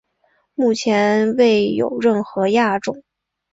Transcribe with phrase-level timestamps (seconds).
[0.55, 3.03] 目前未有任何亚种。